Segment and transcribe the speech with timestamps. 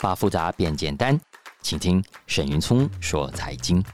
[0.00, 1.18] 把复杂变简单，
[1.62, 3.84] 请听沈云聪说财经。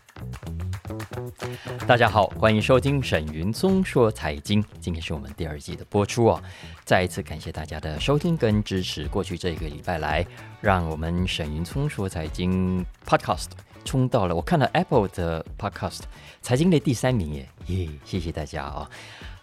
[1.87, 4.65] 大家好，欢迎收听沈云聪说财经。
[4.81, 6.43] 今天是我们第二季的播出哦，
[6.85, 9.07] 再一次感谢大家的收听跟支持。
[9.09, 10.27] 过去这一个礼拜来，
[10.61, 13.49] 让我们沈云聪说财经 Podcast
[13.85, 16.01] 冲到了，我看到 Apple 的 Podcast
[16.43, 18.89] 财经类第三名耶，耶，谢谢大家哦。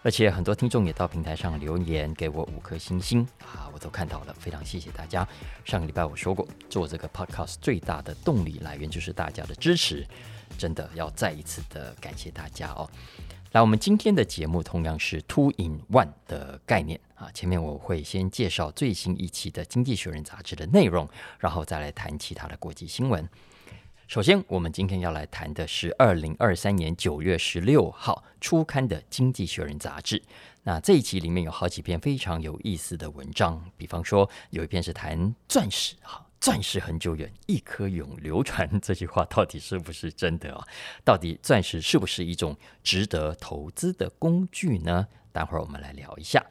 [0.02, 5.26] 而且很多听众也到平台上留言给我五颗星星啊，我都看到了，非常谢谢大家。
[5.64, 10.04] 上个礼拜我说过，做这个 podcast 最大的动力来源就是大家的支持，
[10.62, 12.88] 真的要再一次的感谢大家哦。
[13.50, 21.08] 来，我们今天的节目同样是 two in one 的概念啊，前面我会先介绍最新一期的《经济学人》杂志的内容，
[21.40, 23.28] 然后再来谈其他的国际新闻。
[24.06, 30.22] 首先，我们今天要来谈的是二零二三年九月十六号初刊的《经济学人》杂志。
[30.62, 38.68] 那这一期里面有好几篇非常有意思的文章，比方说有一篇是谈钻石，哈，钻石恒久远，一颗永流传。
[38.80, 40.66] 这句话到底是不是真的啊？
[41.04, 45.06] 到底钻石是不是一种值得投资的工具呢？
[45.30, 46.44] 待会儿我们来聊一下。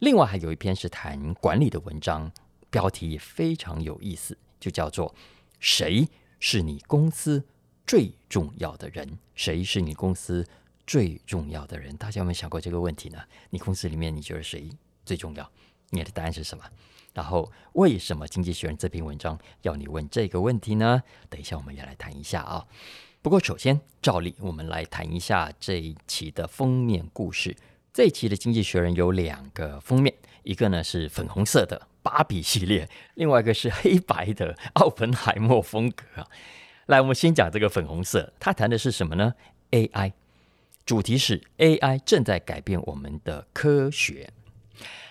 [0.00, 2.30] 另外还有一篇是谈管理的文章，
[2.68, 5.14] 标题也非常有意思，就叫做
[5.58, 6.06] “谁”。
[6.38, 7.42] 是你公司
[7.86, 9.18] 最重要的人？
[9.34, 10.46] 谁是你公司
[10.86, 11.96] 最重要的人？
[11.96, 13.18] 大家有没有想过这个问题呢？
[13.48, 14.68] 你公司里面你觉得谁
[15.06, 15.50] 最重要？
[15.88, 16.62] 你的答案是什么？
[17.18, 21.02] 然后为什么《经济学人》这篇文章要你问这个问题呢？
[21.28, 22.64] 等一下我们也来谈一下啊。
[23.20, 27.56] 不过首先，照例我们来谈一下这一期的封面故事。
[27.92, 31.88] 这一期的《经济学人》有两个封面，一个呢是粉红色的。
[32.04, 36.04] 芭比系列，另外一个是黑白的奥本海默风格。
[36.86, 39.34] 来，我们先讲这个粉红色，它谈的是什么呢
[39.72, 40.12] ？AI，
[40.86, 44.30] 主题是 AI 正在改变我们的科学。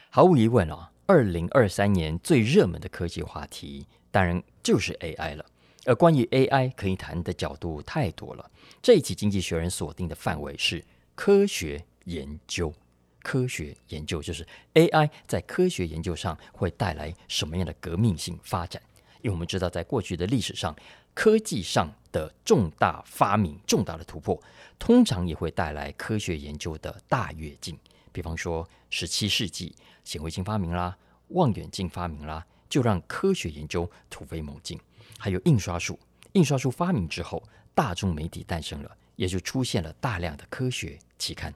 [0.09, 5.45] 毫无疑问啊，二零二三年最热门的科技话题，当然就是 AI 了。
[5.85, 10.83] 而关于 AI 可以谈的角度太多了，这一期《经济学人》锁定的范围是
[11.15, 12.73] 科学研究。
[13.23, 18.81] 科学研究就是 AI 在科学研究上会带来什么样的革命性发展？
[19.21, 20.75] 因为我们知道，在过去的历史上，
[21.13, 24.37] 科技上的重大发明、重大的突破，
[24.77, 27.79] 通常也会带来科学研究的大跃进。
[28.17, 30.97] 比方说，十七世纪显微镜发明啦，
[31.27, 34.79] 望远镜发明啦，就让科学研究突飞猛进。
[35.19, 35.99] 还有印刷术，
[36.31, 37.43] 印刷术发明之后，
[37.75, 41.53] 大众媒体诞生了，也就出现了大量的科学期刊。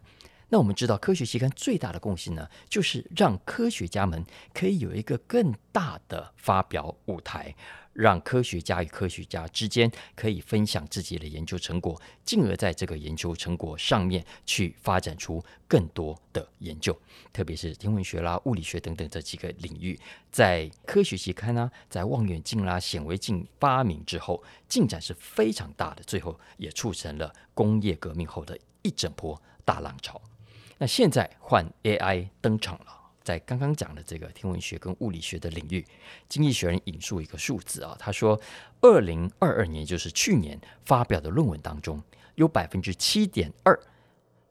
[0.50, 4.24] 那我们知道，科学期刊最大的贡献呢，就是让科学家们
[4.54, 7.56] 可以有一个更大的发表舞台，
[7.94, 16.98] 让科学家与科学家之间可以分享自己的研究成果，进而在这个研究成果上面去发展出更多的研究。
[17.34, 20.00] 特别是天文学啦、物理学等等这几个领域，
[20.32, 30.22] 在科学期刊呢，在望远镜啦、显微镜发明之后，进展是非常大的，最后也促成了工业革命后的一整波大浪潮。
[30.78, 33.01] 那现在换 AI 登场了，
[33.32, 35.86] 在刚刚讲的这个天文学跟物理学的领域，
[36.28, 38.38] 经济学人引述一个数字啊，他说，
[38.82, 42.04] 二零二二年就是去年发表的论文当中，
[42.36, 43.80] 有百分之七点二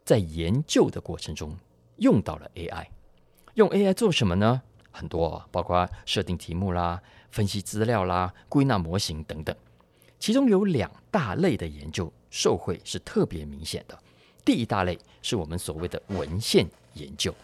[0.02, 1.54] 在研究的过程中
[1.98, 2.86] 用到了 AI。
[3.52, 4.62] 用 AI 做什么呢？
[4.90, 9.54] 很多，包括设定题目啦、分析资料啦、归纳模型等等。
[10.18, 13.98] 其中有两大类的研究受惠是特别明显的。
[14.42, 17.34] 第一大类是我们所谓的文献研究，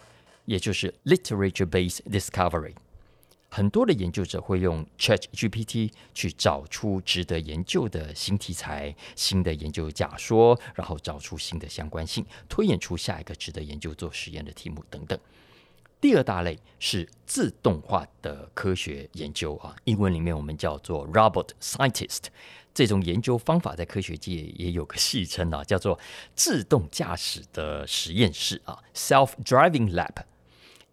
[0.47, 2.75] 也就是 literature-based discovery。
[3.49, 15.19] 很多的研究者会用 ChatGPT 去找出值得研究的新题材、新的研究假说，然后找出新的相关性，推演出下一个值得研究做实验的题目等等。
[16.01, 22.25] 第二大类是自动化的科学研究啊，英文里面我们叫做 robot scientist。
[22.75, 25.99] 这种研究方法在科学界也有个戏称啊，叫做
[26.34, 30.25] 自动驾驶的实验室啊，self-driving lab。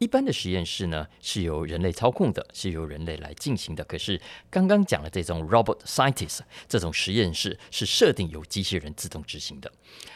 [0.04, 3.82] 一般的实验室呢是由人类操控的，是由人类来进行的。
[3.86, 4.20] 可是
[4.50, 9.72] 刚刚讲的这种 robot scientist 这种实验室是设定由机器人自动执行的。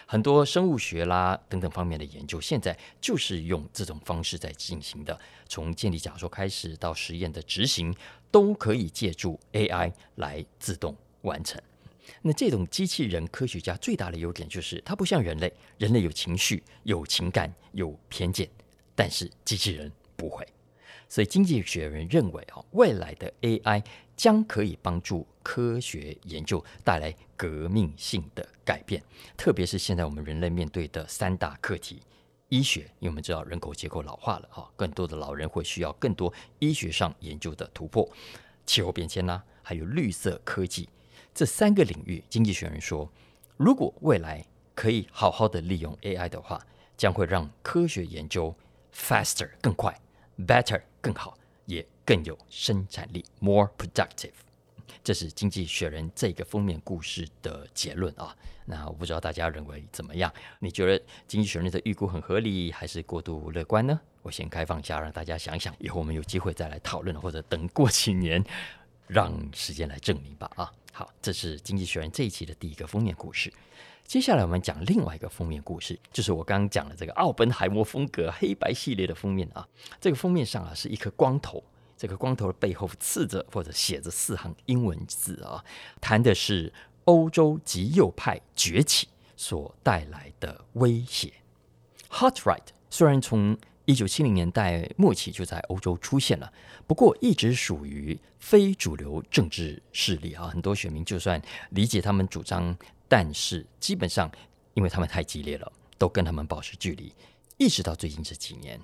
[0.05, 5.17] 很多生物学啦等等方面的研究，现在就是用这种方式在进行的。
[5.47, 7.95] 从建立假说开始到实验的执行，
[8.29, 11.61] 都可以借助 AI 来自动完成。
[12.21, 18.49] 那这种机器人科学家最大的优点就是，它不像人类，人类有情绪、有情感、有偏见，
[18.97, 20.45] 但是机器人不会。
[21.07, 23.81] 所以经济学人认为啊，未来的 AI
[24.17, 29.01] 将可以帮助科学研究带来革命性的改变，
[29.37, 32.01] 特别是现在我们人类面对的三大课题：
[32.49, 38.03] 医学，因为我们知道人口结构老化了哈，更多的老人会需要更多医学上研究的突破；
[38.65, 39.41] 气候变迁啦。
[39.61, 40.87] 还有绿色科技
[41.33, 42.23] 这三个领域。
[42.29, 43.09] 经济学人说，
[43.57, 46.65] 如果未来可以好好的利用 AI 的话，
[46.97, 48.53] 将会让科学研究
[48.97, 49.95] faster 更快
[50.39, 54.31] ，better 更好，也更有生产力，more productive。
[55.03, 58.35] 这是《经济学人》这个封面故事的结论啊。
[58.65, 60.33] 那我不知道大家认为怎么样？
[60.59, 63.97] 你觉得《经济学人》的预估很合理，还是过度乐观呢？
[64.21, 68.43] 我先开放一下，让大家想想，以后我们有机会再来讨论，或者等过几年，
[69.07, 70.51] 让时间来证明吧。
[70.55, 73.53] 啊，好，这是《经济学人》这一期的第一个封面故事。
[74.07, 79.67] 接下来我们讲另外一个封面故事，就是我刚刚讲的这个奥本海默风格黑白系列的封面啊。
[79.99, 81.61] 这个封面上啊是一颗光头。
[81.97, 85.61] 这个光头的背后刺着或者写着四行英文字啊，
[85.99, 86.71] 谈的是
[87.03, 91.33] 欧洲极右派崛起所带来的威胁。
[92.07, 96.49] h a r t r i g h t 虽然从一九七零年代末期就在欧洲出现了，
[96.85, 100.47] 不过一直属于非主流政治势力啊。
[100.47, 102.77] 很多选民就算理解他们主张，
[103.07, 104.31] 但是基本上
[104.73, 107.13] 因为他们太激烈了，都跟他们保持距离。
[107.57, 108.79] 一直到最近这几年。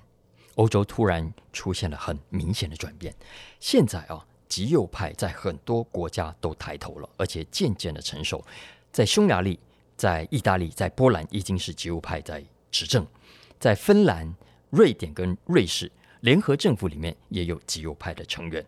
[0.56, 3.12] 欧洲突然出现了很明显的转变，
[3.58, 8.44] 现在啊，极右派在很多国家都抬头了，而且渐渐的成熟。
[8.92, 9.58] 在匈牙利、
[9.96, 13.02] 在意大利、在波兰，已经是极右派在执政；
[13.58, 14.32] 在芬兰、
[14.70, 15.90] 瑞典跟瑞士
[16.20, 18.64] 联合政府里面，也有极右派的成员。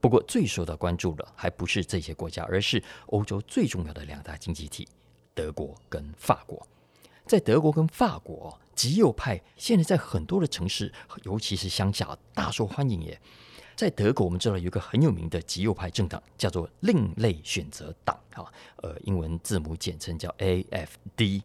[0.00, 4.86] 不过，最受到关注的还不是这些国家，而是欧洲最重要的两大经济体——
[5.34, 6.64] 德国跟法国。
[7.26, 10.92] 在德国跟法国，极右派现在在很多的城市，
[11.24, 13.20] 尤其是乡下，大受欢迎耶。
[13.74, 21.42] 在德国，我们知道有一个很有名的极右派政党，叫做另类选择党，哈，呃，英文字母简称叫 AFD。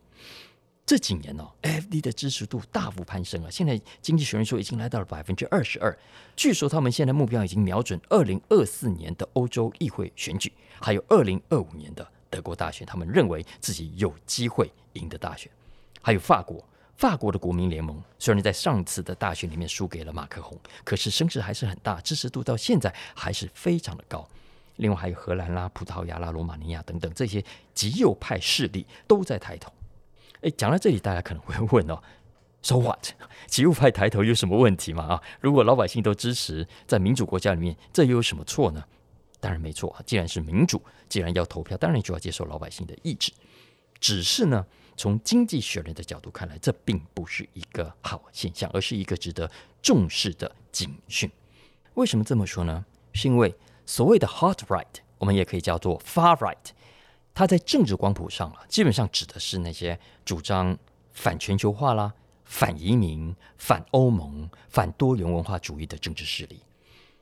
[0.85, 5.97] 这几年呢，F D 的支持度大幅攀升啊，现在经济学人说已经来到了百分之二十二。
[6.35, 10.51] 据说他们现在目标已经瞄准二零二四年的欧洲议会选举，
[10.81, 15.49] 还有二零二五年的德国大选，他们认为自己有机会赢得大选。
[16.01, 16.61] 还有法国，
[16.97, 24.27] 法国的国民联盟虽然在上次的大选里面输给了马克宏，可是声势还是很大，支持度到现在还是非常的高。
[24.75, 27.41] 另外还有荷兰啦、葡萄牙啦、罗马尼亚等等这些
[27.73, 29.71] 极右派势力都在抬头。
[30.41, 32.01] 哎，讲到这里，大家可能会问哦
[32.61, 33.09] ，So what？
[33.47, 35.03] 极右派抬头有什么问题吗？
[35.03, 38.83] 啊，如果老百姓都支持，在民主国家里面，这又有什么错呢？
[39.39, 43.31] 当然没错啊，既然是民主，既然要投票，当然就要接受老百姓的意志。
[43.99, 44.65] 只是呢。
[44.97, 49.49] 从经济学人的角度看来，这并不是一个好现象，而是一个值得
[49.81, 51.31] 重视的警讯。
[51.95, 52.85] 为什么这么说呢？
[53.13, 53.55] 是因为
[53.85, 54.85] 所谓的 hot right，
[55.17, 56.55] 我们也可以叫做 far right，
[57.33, 60.77] 它在政治光谱上啊，基本上指的是那些主张
[61.13, 62.13] 反全球化啦、
[62.45, 66.61] 反移民、反欧盟、反多元文化主义的政治势力。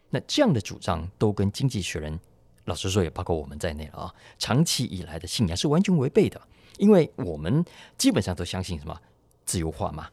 [0.10, 2.20] 那这样的主张都跟经济学人，
[2.66, 6.42] 老实说也包括我们在内了啊，长期以来的信仰是完全违背的。
[6.78, 7.64] 因为我们
[7.98, 9.00] 基本上都相信什么
[9.46, 10.10] 自由化嘛、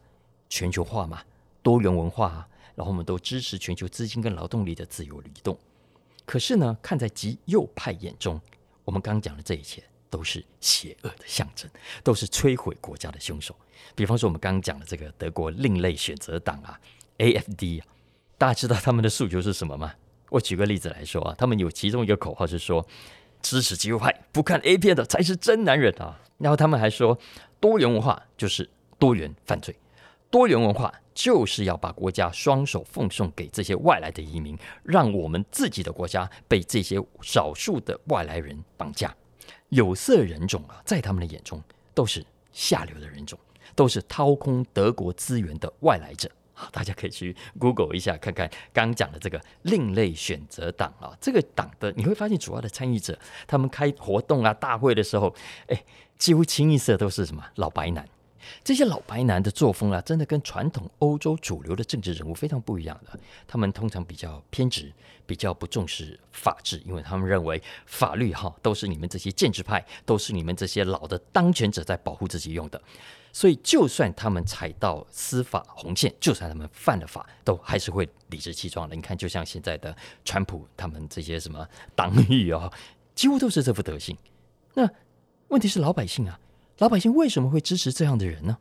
[0.49, 1.21] 全球化嘛、
[1.63, 5.57] 多元文化，然后我们都支持全球资金跟劳动力的自由流动。
[6.25, 8.39] 可是呢，看在极右派眼中，
[8.87, 11.69] 我们刚讲的这一切都是邪恶的象征，
[12.05, 13.53] 都是摧毁国家的凶手。
[13.95, 16.79] 比方说，我们刚刚讲的这个德国另类选择党啊
[17.17, 17.81] ，AFD，
[18.37, 19.93] 大家知道他们的诉求是什么吗？
[20.29, 22.87] 我举个例子来说啊，他们有其中一个口号是说，
[23.41, 26.17] 支持极右派，不看 A 片的才是真男人啊！
[26.37, 27.19] 然后他们还说，
[27.59, 29.75] 多元文化就是多元犯罪，
[30.29, 39.15] 多元文化就是要把国家双手奉送给这些外来的移民，让我们自己的国家被这些少数的外来人绑架。
[39.69, 41.61] 有色人种啊，在他们的眼中
[41.93, 43.37] 都是下流的人种，
[43.75, 46.29] 都是掏空德国资源的外来者。
[46.59, 55.35] 好大家可以去 Google 一下，看看刚讲的这个另类选择党啊，这个党的你会发现主要的参与者，他们开活动啊、大会的时候，
[55.67, 55.83] 哎，
[56.17, 58.07] 几乎清一色都是什么老白男。
[58.63, 63.19] 这些老白男的作风啊，真的跟传统欧洲主流的政治人物非常不一样的。
[63.47, 64.91] 他们通常比较偏执，
[65.25, 72.81] 比较不重视法治，因为他们认为法律哈都是你们这些建制派，都是你们这些老的当权者在保护自己用的。
[73.33, 78.95] 所以，就算他们踩到司法红线，就算他们犯了法，都还是会理直气壮的。
[78.95, 82.71] 你看，就像现在的川普他们这些什么党羽啊，
[83.13, 84.17] 几乎都是这副德行。
[84.73, 84.89] 那
[85.49, 86.39] 问题是老百姓啊，
[86.79, 88.57] 老百姓为什么会支持这样的人呢？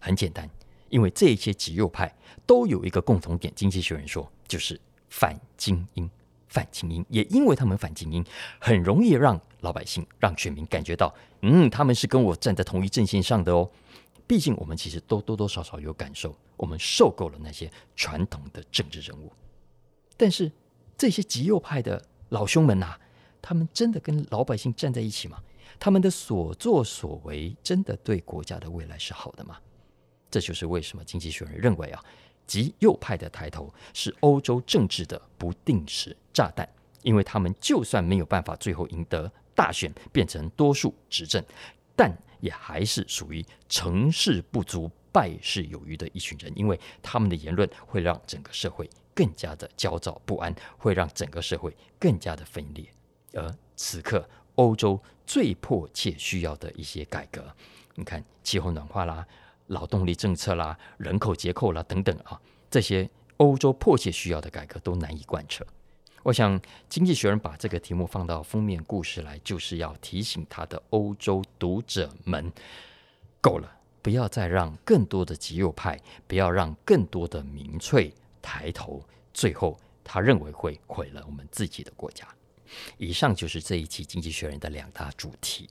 [0.00, 0.48] 很简单，
[0.90, 2.14] 因为这些极右派
[2.46, 6.08] 都有一个共同点，经济学人说就是反精英，
[6.46, 7.04] 反精英。
[7.08, 8.24] 也因为他们反精英，
[8.60, 11.12] 很容易让老百姓、让选民感觉到，
[11.42, 13.68] 嗯，他们是跟我站在同一阵线上的哦。
[14.28, 19.32] 毕竟，我们其实都多多少少有感受，我们受够了那些传统的政治人物。
[20.16, 20.52] 但是，
[20.96, 23.00] 这些极右派的老兄们呐、啊，
[23.42, 25.42] 他们真的跟老百姓站在一起吗？
[25.78, 29.58] 他们的所作所为真的对国家的未来是好的吗？
[30.30, 32.04] 这就是为什么经济学人认为啊，
[32.46, 36.68] 极右派的抬头是欧洲政治的不定时炸弹，
[37.02, 41.42] 因为他们就算没有办法最后赢得大选，变成多数执政，
[41.96, 52.86] 但也还是属于成事不足败事有余的一群人，因为他们的言论会让整个社会更加的焦躁不安，会让整个社会更加的分裂。
[53.32, 57.44] 而此刻，欧洲最迫切需要的一些改革，
[57.94, 59.26] 你看气候暖化啦。
[59.68, 65.62] 劳动力政策啦、人口结构啦等等啊，这些欧洲迫切需要的改革都难以贯彻。
[66.22, 72.50] 我想，《经济学人》把这个题目放到封面故事来，就是要提醒他的欧洲读者们：
[73.42, 82.26] 够了，不要再让更多的极右派，不要让更多的民粹抬头，最后他认为会毁了我们自己的国家。
[82.96, 85.68] 以上就是这一期《经济学人》的两大主题。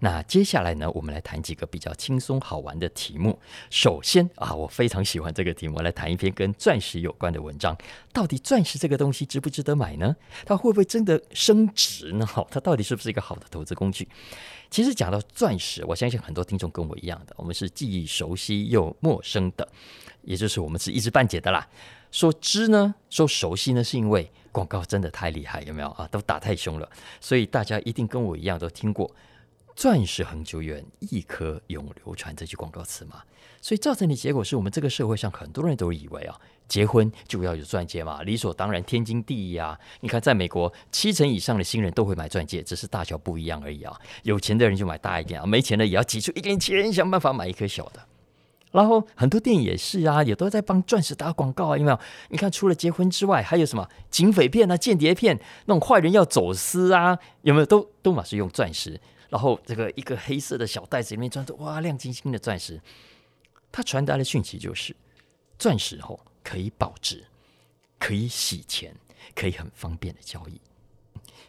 [0.00, 3.36] 那接下来呢，我们来谈几个比较轻松好玩的题目。
[3.68, 7.76] 首先啊，我非常喜欢这个题目，来谈一篇跟钻石有关的文章。
[8.12, 10.14] 到底钻石这个东西值不值得买呢？
[10.46, 12.24] 它会不会真的升值呢？
[12.48, 14.08] 它到底是不是一个好的投资工具？
[14.70, 19.68] 其实讲到钻石，我相信很多听众跟我一样的，我们是既熟悉又陌生的，
[20.22, 21.66] 也就是我们是一知半解的啦。
[22.12, 26.08] 说知呢，说熟悉呢，是因为广告真的太厉害，有没有啊？
[26.10, 29.08] 都打太凶了，所以大家一定跟我一样都听过。
[29.76, 33.22] 钻石恒久远，一颗永流传这句广告词嘛，
[33.62, 36.36] 所以造成的结果是我们这个社会上很多人都以为啊，
[36.66, 39.78] 结婚就要有钻戒嘛，理所当然，天经地义啊。
[40.00, 43.96] 你看，在美国，七成以上的新人都会买钻戒，只是大小不一样而已啊。
[44.24, 48.04] 有钱的人就买大一点啊，没钱的也要挤出一点钱，想办法买一颗小的。
[48.70, 51.98] 然后很多电影也是啊，也都在帮钻石打广告啊，有没有？
[52.28, 57.66] 你看，除了结婚之外，还有什么警匪片啊、间谍片，那种坏人要走私啊，有没有？
[57.66, 59.00] 都都嘛是用钻石。
[59.30, 62.80] 然后这个一个黑色的小袋子里面装着哇亮晶晶的钻石，
[63.70, 64.96] 它传达的讯息就是
[65.58, 67.24] 钻石后可以保值，
[67.98, 68.94] 可以洗钱，
[69.34, 70.58] 可以很方便的交易。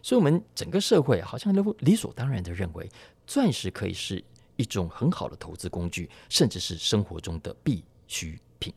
[0.02, 2.90] 所以，我们整个社会好像都理所当然的认为
[3.26, 4.22] 钻石可以是
[4.60, 8.74] 一种很好的投资工具，甚至是生活中的必需品。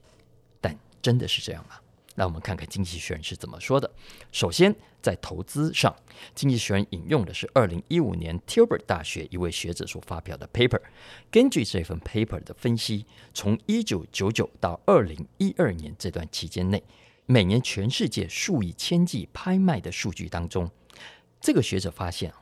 [0.61, 1.75] 但真的是这样吗？
[2.15, 3.91] 那我们看看《经济学人》是怎么说的。
[4.31, 5.91] 首先，在投资上，
[6.37, 10.81] 《经济学人》引用的是二零一五年 Tilburg 大学一位学者所发表的 paper。
[11.31, 16.85] 根据这份 paper 的分析，从一九九九到二零一二年这段期间内，
[17.27, 20.71] 每年全世界数以千计拍卖的数据当中，
[21.41, 22.33] 这个学者发现，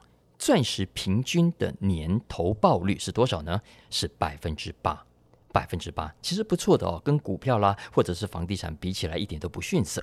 [0.41, 3.61] 钻石平均的年投报率是多少呢？
[3.91, 5.05] 是百分之八。
[5.53, 10.03] 百分之八，其实不错的哦，跟股票啦或者是房地产比起来，一点都不逊色。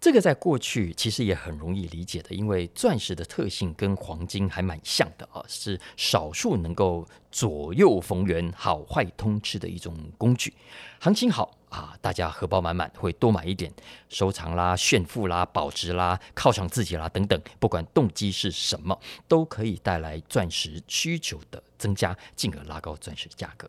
[0.00, 10.52] 这个在过去其实也很容易理解的，因为钻石的特性跟黄金还蛮像的啊，是少数能够左右逢源、好坏通吃的一种工具。
[11.00, 13.72] 行情好啊，大家荷包满满，会多买一点，
[14.08, 23.68] 收藏啦、炫富啦、保值啦、犒赏自己啦等等，不管动机是什么，都可以带来钻石需求的增加，进而拉高钻石价格。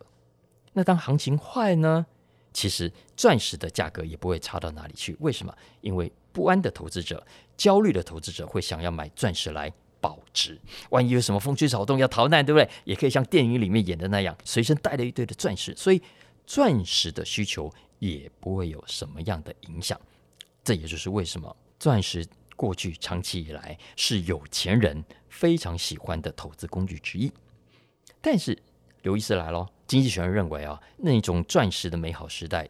[0.72, 2.06] 那当行情坏呢？
[2.52, 5.16] 其实钻石的价格也不会差到哪里去。
[5.20, 5.54] 为什么？
[5.82, 7.24] 因为不安的投资者、
[7.56, 10.60] 焦虑的投资者会想要买钻石来保值。
[10.88, 12.68] 万一有什么风吹草动要逃难，对不对？
[12.84, 16.02] 也可以像电影里面演的那样，随身带了一堆的钻石，所以
[16.44, 19.98] 钻石的需求也不会有什么样的影响。
[20.64, 22.26] 这也就是为什么钻石
[22.56, 27.32] 过去长期以来是有钱人非常喜欢的投资工具之一。
[28.20, 28.60] 但是
[29.02, 29.68] 刘医师来喽。
[29.86, 32.68] 经济学人认为啊，那种钻石的美好时代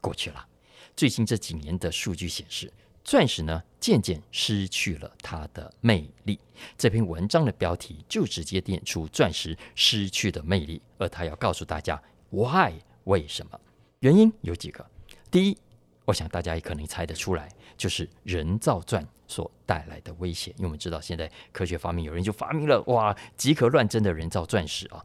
[0.00, 0.48] 过去了。
[0.96, 2.72] 最近这几年的数据显示，
[3.04, 6.40] 钻石呢渐渐失去了它的魅力。
[6.78, 12.72] 这篇文章的标题就直接点出钻石失去的魅力，而他要告诉大家 why
[13.04, 13.60] 为什么？
[14.02, 14.84] 原因有几个。
[15.30, 15.56] 第一，
[16.04, 20.50] 我想大家也可能猜得出来，就是人造钻所带来的威胁。
[20.56, 25.04] 因为我们知道，现在科学发明，有人就发明了哇，即可乱真的人造钻石啊。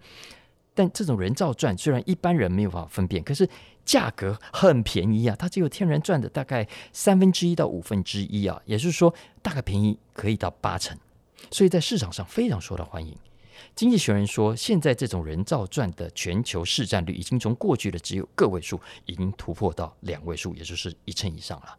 [0.73, 3.47] 但这种人造钻虽然一般人没有办法分辨，可是
[3.85, 5.35] 价格很便宜啊！
[5.37, 9.13] 它只有天然钻的大概三分之一到五分之一啊，也就是说
[9.43, 10.97] 大概便宜可以到八成，
[11.51, 13.15] 所以在市场上非常受到欢迎。
[13.75, 21.77] 经济学人说，现在这种人造钻的全球市占率已经从过去的只有个位数，已经突破到两位数，也就是一成以上了。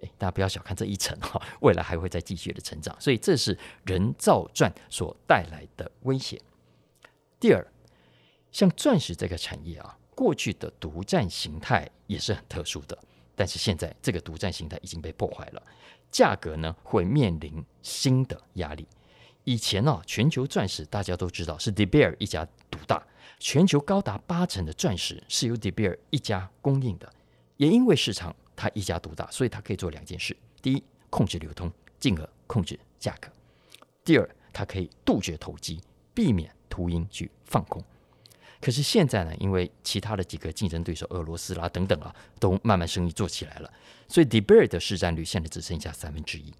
[0.00, 2.96] 诶，大家不要小看这一成哈， 未来还会再继续的成长。
[3.00, 6.40] 所以这是人造钻所带来的威胁。
[7.38, 7.66] 第二。
[8.52, 12.98] 像钻石这个产业啊，过去的独占形态也是很特殊的，
[13.36, 15.62] 但是现在这个独占形态已经被破坏了，
[16.10, 18.88] 价格呢会面临新的压力。
[19.50, 23.04] 以前呢、啊，全球钻石大家都知道是 De Beer 一家独大，
[23.40, 27.12] 全球高达八成的钻石是由 De Beer 一家供应的。
[27.56, 30.80] 也因为市场它一家独大，所以它可以做两件事：第一，
[31.10, 33.28] 控制流通，进而控制价格；
[34.04, 35.80] 第二，它可以杜绝投机，
[36.14, 37.82] 避免秃鹰去放空。
[38.60, 43.72] 可是现在呢，因为其他的几个竞争对手，俄罗斯啦等等啊，都慢慢生意做起来了，
[44.06, 46.54] 所以 De Beer 的市占率现在只剩下三分之一。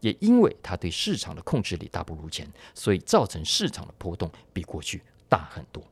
[0.00, 5.82] 也因为它对市场的控制力大不如前，所以造成市场的波动比过去大很多。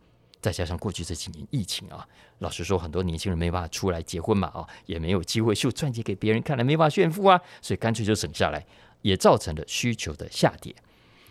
[0.41, 2.07] 再加上过去这几年疫情啊，
[2.41, 8.67] 老实说，很多年轻人没办法出来结婚嘛，啊，也没有机会秀钻戒给别人看，来没办法炫富啊，所以干脆就省下来，
[9.01, 10.75] 也造成了需求的下跌。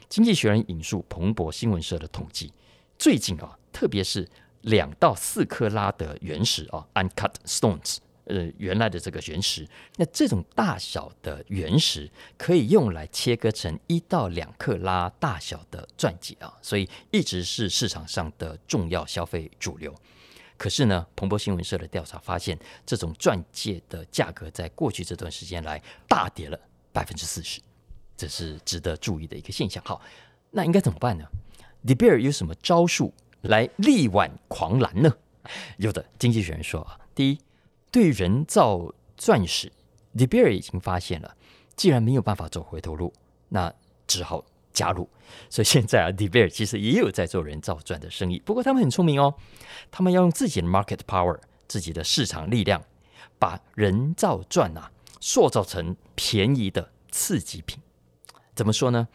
[0.09, 2.51] 经济学人引述彭博新闻社的统计，
[2.97, 4.27] 最近啊，特别是
[4.61, 7.97] 两到四克拉的原石啊，uncut stones。
[8.25, 19.93] 呃，原来的这个原石，那这种大小的原石可以用来切割成一到两克拉大小的钻戒啊，所以一直是市场上的重要消费主流。
[20.55, 26.57] 可是呢，彭博新闻社的调查发现，这种钻戒的价格在过去这段时间来大跌了
[26.93, 27.59] 百分之四十，
[28.15, 29.83] 这是值得注意的一个现象。
[29.83, 30.01] 好，
[30.51, 31.25] 那应该怎么办呢
[31.85, 35.13] ？De Beer 有什么招数来力挽狂澜呢？
[35.75, 37.37] 有的，经济学人说啊，第一。
[37.93, 39.71] 对人造钻石
[40.15, 41.37] ，De Beer 已经发现了，
[41.75, 43.13] 既然没有办法走回头路，
[43.49, 43.71] 那
[44.07, 45.07] 只好加入。
[45.47, 48.39] 所以现在啊， De Beer 其实也有在做人造钻的生意。
[48.39, 49.35] 不过他们很聪明哦，
[49.91, 52.83] 他们要用自己的 market power，自己的市场力量，
[53.37, 57.79] 把人造钻啊塑造成便宜的次级品。
[58.55, 59.07] 怎么说呢？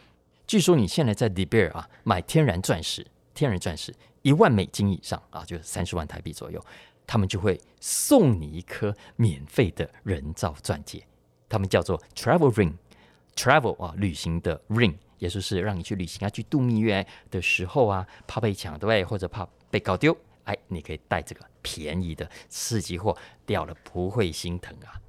[0.46, 3.04] 据说你现在在 De Beer 啊买天然钻石，
[3.34, 3.92] 天然钻石
[4.22, 6.64] 一万美金以上啊，就是三十万台币左右。
[7.08, 11.02] 他们就会送你一颗免费的人造钻戒，
[11.48, 25.00] 他们叫做 travel ring，travel 啊，旅行的 ring，也就是让你去旅行啊，去度蜜月的时候啊，怕被抢对，或者怕被搞丢，哎，你可以带这个便宜的次级货，掉了不会心疼啊。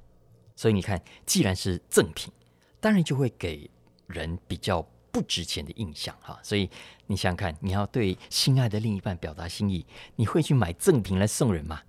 [0.56, 2.32] 所以你看，既然是赠品，
[2.80, 3.70] 当然就会给
[4.06, 4.80] 人比较
[5.12, 6.70] 不值钱的印象哈，所以
[7.06, 9.84] 你想想看，你要对心爱的另一半表达心意，
[10.16, 11.82] 你会去买赠品来送人吗？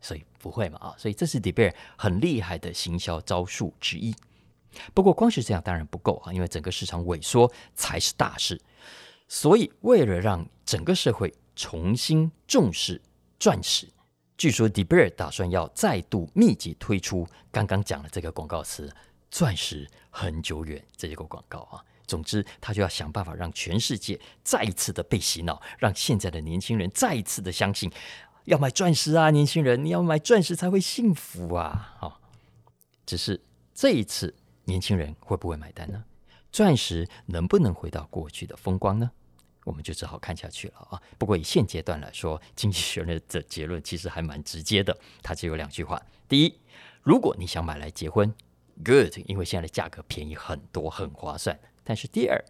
[0.00, 4.14] 所以不会嘛啊，所以这是 De Beer 很厉害的行销招数之一。
[4.94, 8.60] 不过光是这样当然不够啊，因为整个市场萎缩才是大事。
[9.28, 13.00] 所以为了让整个社会重新重视
[13.38, 13.88] 钻石，
[14.36, 18.92] 据说 De Beer 打算要再度密集推出刚刚讲的这个广告词
[19.30, 21.84] “钻石恒久远”这个广告啊。
[22.06, 27.88] 总之，他就要想办法让全世界再一次的被洗脑，让现在的年轻人再一次的相信，
[28.44, 31.96] 要买钻石啊，年轻人，你要买钻石才会幸福啊！
[32.00, 32.12] 哦，
[33.06, 33.40] 只是
[33.74, 36.04] 这一次，年轻人会不会买单呢？
[36.50, 39.10] 钻石能不能回到过去的风光呢？
[39.64, 41.00] 我们就只好看下去了啊。
[41.18, 46.58] 不过以现阶段来说，经济学人的结论其实还蛮直接的，它只有两句话：第一，
[47.02, 48.34] 如果你想买来结婚
[48.84, 51.56] ，good，因为现在的价格便宜很多，很划算。
[51.84, 52.42] 但是第二，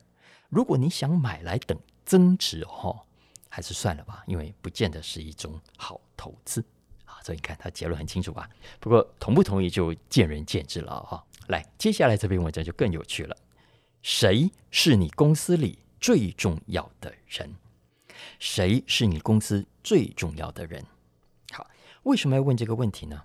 [0.48, 3.02] 如果你想买来等增值哦，
[3.50, 6.64] 还是算了吧，因为不见得是一种好投资
[7.04, 7.20] 啊。
[7.22, 8.48] 所以你看，他结论很清楚吧？
[8.78, 11.22] 不过同不同意就见仁见智了哈。
[11.48, 13.36] 来，接下来这篇文章就更有趣了。
[14.02, 17.54] 谁是你公司里最重要的人？
[18.38, 20.84] 谁是你公司最重要的人？
[21.52, 21.68] 好，
[22.04, 23.22] 为什么要问这个问题呢？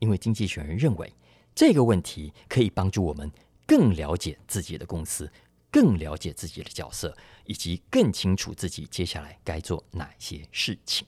[0.00, 1.12] 因为经济学人认为
[1.54, 3.30] 这个问题可以帮助我们
[3.66, 5.30] 更了解自己的公司。
[5.70, 11.06] 更了解自己的角色，以及更清楚自己接下来该做哪些事情。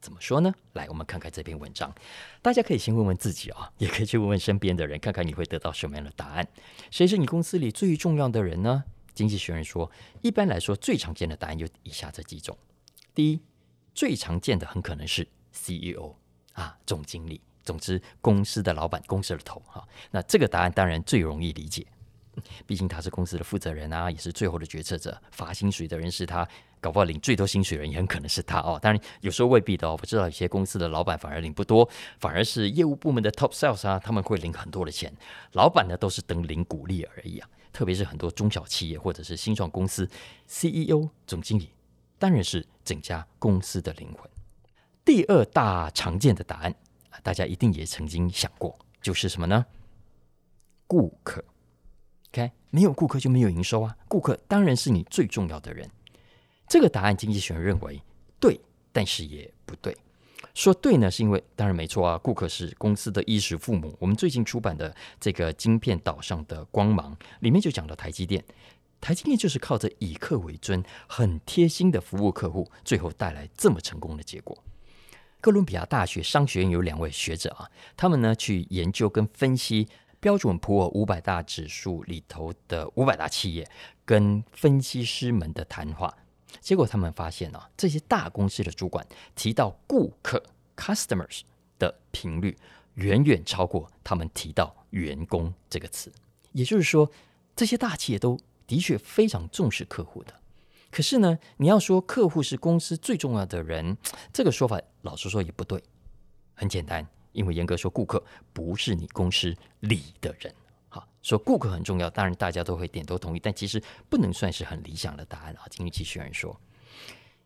[0.00, 0.54] 怎么说呢？
[0.72, 1.94] 来，我们看看这篇文章。
[2.40, 6.48] 大家可以先问问自己啊，也可以去问问身边的人，看看你会得到什么样的答案。
[6.90, 8.84] 谁是你公司里最重要的人呢？
[9.12, 9.90] 经济学人说，
[10.22, 12.56] 一般来说，最常见的答案有以下这几种。
[13.14, 13.40] 第一，
[13.94, 16.14] 最常见的很可能是 CEO
[16.54, 17.42] 啊，总经理。
[17.62, 19.86] 总之，公司的老板，公司的头哈。
[20.10, 21.86] 那这个答案当然最容易理解。
[22.66, 26.46] 毕竟他是公司的负责人啊，也是最后的决策者，发薪水的人是他，
[26.80, 28.78] 搞不好领最多薪水的人也很可能是他哦。
[28.80, 35.12] 当然有时候未必的哦，我知道有些公司的老板反而领不多，反而是业务部门的 top sales 啊，他们会领很多的钱。
[35.52, 37.48] 老板呢都是等领鼓励而已啊。
[37.72, 40.08] 特别是很多中小企业或者是新创公司
[40.48, 41.70] ，CEO 总经理
[42.18, 44.28] 当然是整家公司的灵魂。
[45.04, 46.74] 第二大常见的答案，
[47.22, 49.64] 大家一定也曾经想过，就是什么呢？
[50.86, 51.44] 顾客。
[52.32, 53.96] OK，没有顾客就没有营收啊！
[54.06, 55.90] 顾客当然是你最重要的人。
[56.68, 58.00] 这个答案，经济学人认为
[58.38, 58.60] 对，
[58.92, 59.96] 但是也不对。
[60.54, 63.96] 说对呢，是因为当然没错啊，顾客是公司的衣食父母。
[63.98, 68.44] 我们最近出版的这个《晶片岛上的光芒》里面就讲到台积电，
[69.00, 74.56] 台积电就是靠着以客为尊，很贴心的服务客户，最后带来这么成功的结果。
[75.40, 79.88] 哥伦比亚大学商学院有两位学者啊，他们呢去研究跟分析
[80.20, 83.68] 标准普尔五百大指数里头的五百大企业
[84.04, 86.14] 跟分析师们的谈话，
[86.60, 89.04] 结果他们发现啊，这些大公司的主管
[89.34, 90.42] 提到顾客
[90.76, 91.40] （customers）
[91.78, 92.56] 的频率
[92.94, 96.12] 远远超过他们提到员工这个词。
[96.52, 97.10] 也就是说，
[97.56, 100.34] 这些大企业都的确非常重视客户的。
[100.90, 103.96] 可是呢，你要说客户是公司最重要的人，
[104.32, 105.82] 这个说法老实说也不对。
[106.54, 110.52] 很简单，因为严格说，顾客不是你公司里的人。
[110.88, 115.62] 好，说顾客很重要，当然大家都会点头同意，但其实不能算是很理想的答案啊。
[115.70, 116.58] 经济学人说，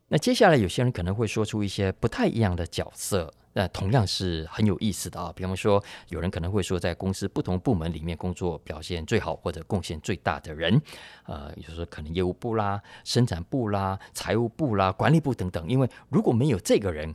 [0.08, 3.32] 那接下来有些人可能会说出一些不太一样的角色。
[3.56, 10.82] 那同样是很有意思的啊，比方说，有人可能会说，在公司不同部门里面工作表现最好或者贡献最大的人，
[11.22, 15.68] 呃，就是可能业务部啦、生产部啦、财务部啦、管理部等等。
[15.68, 17.14] 因为如果没有这个人，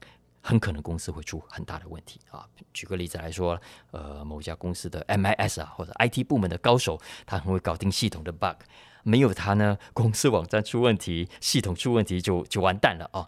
[0.50, 2.44] 很可能公司会出很大的问题啊。
[2.74, 8.56] 举个例子来说，呃，某家公司的 MIS 啊或者 IT 部门的高手，他很会搞定系统的 bug，
[9.04, 13.28] 没有他呢，公司网站出问题、系统出问题就就完蛋了啊。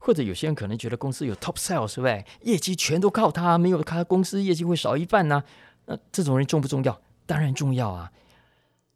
[0.00, 2.08] 或者有些人可能觉得公司有 top sales，是不？
[2.42, 5.44] 业绩全都靠他，没有他公司业绩会少一半呢？
[5.84, 7.00] 那这种人重不重要？
[7.26, 8.10] 当然重要啊！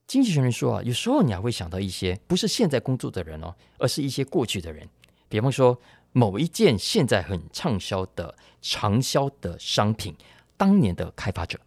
[0.08, 4.88] 经济学人说啊，有时候你还会想到一些不是现在工作的人哦，而是一些过去的人。
[5.28, 5.80] 比方说，
[6.12, 10.14] 某一件现在很畅销的长销的商品，
[10.56, 11.58] 当年的开发者，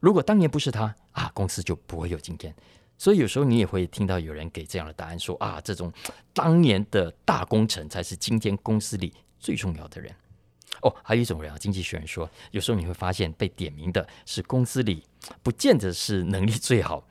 [0.00, 2.54] 如果当年不是他啊，公司就不会有今天。
[2.98, 5.92] 所以有时候你也会听到有人给这样的答案说，啊，这种
[6.32, 10.14] 当年的大工程才是今天公司里最重要的人。
[10.82, 15.02] 哦，还有一种人啊，经济学人说，有时候你会发现被点名的是公司里
[15.42, 17.06] 不见得是能力最好，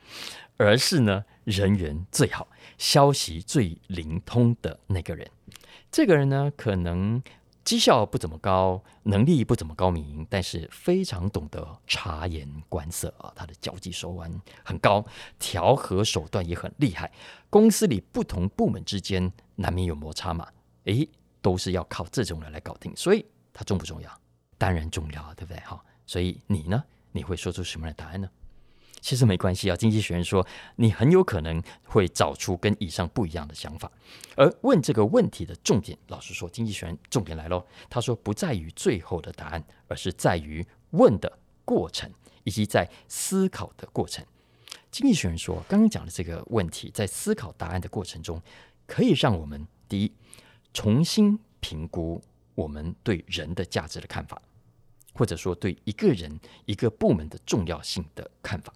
[0.57, 5.27] 而是呢人缘最好、消息最灵通的那个人。
[5.95, 7.23] 这个人呢，可能。
[7.63, 13.31] 绩效不怎么高，能力不怎么高明，但是非常懂得察言观色啊！
[13.33, 14.29] 他的交际手腕
[14.63, 15.03] 很高，
[15.39, 17.11] 调和手段也很厉害。
[17.49, 20.47] 公司里不同部门之间难免有摩擦嘛，
[20.83, 21.09] 诶，
[21.41, 22.95] 都是要靠这种人来搞定。
[22.95, 24.11] 所以他重不重要？
[24.59, 25.59] 当然重要啊，对不对？
[25.61, 26.83] 好，所以你呢？
[27.13, 28.29] 你会说出什么样的答案呢？
[29.05, 30.43] 其实没关系啊，经济学人说，
[30.77, 33.91] 你很有可能会找出跟以上不一样的想法。
[34.35, 37.63] 而问这个问题的重点，老实说，经济学人重点来喽。
[37.87, 42.11] 他说，不在于最后的答案，而是在于问的过程
[42.45, 44.25] 以及在思考的过程。
[44.89, 48.41] 经济学人说，刚刚讲的这个问题，在思考答案的过程中，
[48.87, 50.11] 可以让我们第一
[50.73, 52.19] 重新评估
[52.55, 54.41] 我们对人的价值的看法，
[55.13, 58.73] 或者说对一个人、一个部门的重要性的看法。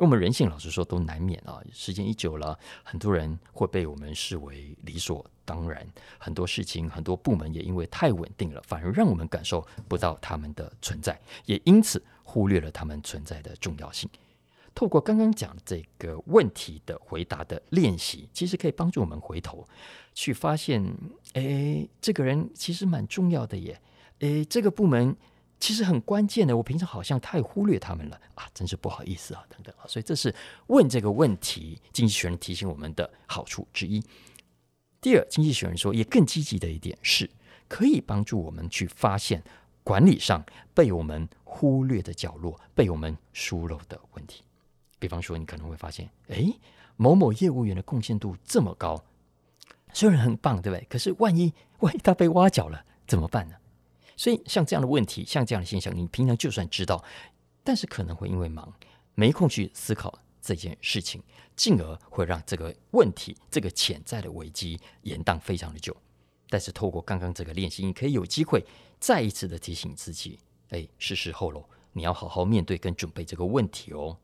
[0.00, 5.86] 我们人性老实说都难免啊，时间一久了，很多人会被我们视为理所当然。
[6.16, 14.08] 很多事情、很多部门也因为太稳定了，反而让我们感受不到他们的存在，也因此忽略了他们存在的重要性。
[14.74, 19.68] 透过刚刚讲这个问题的回答的练习，其实可以帮助我们回头
[20.14, 20.82] 去发现，
[21.34, 23.78] 哎，这个人其实蛮重要的耶，
[24.20, 25.14] 哎，这个部门。
[25.60, 30.34] 其实很关键的，我平常好像太忽略他们了啊，真是不好意思啊，等等啊，所以这是
[30.68, 34.02] 问这个问题，经济学人提醒我们的好处之一。
[35.02, 37.30] 第二，经济学人说也更积极的一点是，
[37.68, 39.42] 可以帮助我们去发现
[39.84, 40.42] 管理上
[40.72, 44.42] 被我们忽略的角落，被我们疏漏的问题。
[44.98, 46.50] 比方说，你可能会发现，哎，
[46.96, 49.02] 某某业务员的贡献度这么高，
[49.92, 50.86] 虽然很棒，对不对？
[50.88, 53.56] 可是万一万一他被挖角了，怎么办呢？
[54.20, 57.02] 所以，像这样的问题，像这样的现象，你平常就算知道，
[57.64, 58.70] 但是可能会因为忙，
[59.14, 61.22] 没空去思考这件事情，
[61.56, 65.96] 进而会让这个问题、这个潜在的危机延宕非常的久。
[66.50, 68.62] 但是，透过刚刚这个练习，你可以有机会
[68.98, 74.14] 再一次的提醒自己：哎，是时候喽，你要好好面对跟准备这个问题哦。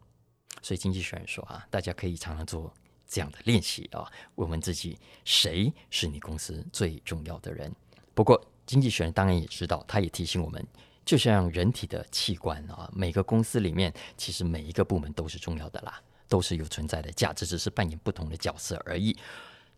[0.61, 2.71] 所以，经济学人说啊，大家可以常常做
[3.09, 7.75] 这样的练习啊，问问自己：谁是你公司最重要的人？
[8.13, 10.67] 不过，经济学人当然也知道，他也提醒我们，
[11.05, 19.17] 就像人体的器官啊，每个公司里面其实每一个部门都是重要的啦，都是有存在的价值，只是扮演不同的角色而已。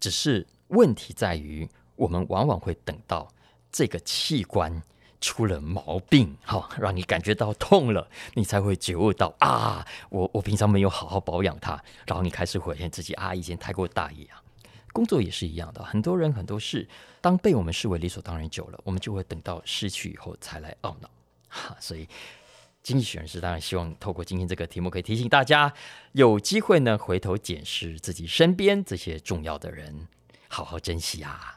[0.01, 3.29] 只是问题在于，我们往往会等到
[3.71, 4.83] 这个器官
[5.21, 14.41] 出了毛病，哈，让你感觉到痛了，你才会觉悟到啊，我我平常没有好好保养它，然后你开始悔恨自己啊，以前太过大意啊。
[14.93, 16.89] 工作也是一样的，很多人很多事，
[17.21, 21.11] 当被我们视为理所当然久了，我们就会等到失去以后才来懊恼。
[21.49, 22.09] 哈，所以
[22.83, 25.73] 经济学人是当然希望透过今天这个题目，可以提醒大家
[26.13, 30.09] 有机会呢，回头检视自己身边这些重要的人，
[30.49, 31.55] 好好珍惜啊。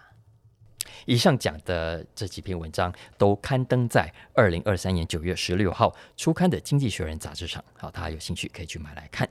[1.05, 9.27] 以上讲的这几篇文章都刊登在二零二三年九月十六号出刊的《经济学人》杂志上，好，大家有兴趣可以去买来看。